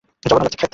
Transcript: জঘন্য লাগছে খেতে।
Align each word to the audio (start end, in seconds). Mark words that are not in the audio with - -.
জঘন্য 0.23 0.41
লাগছে 0.41 0.57
খেতে। 0.57 0.67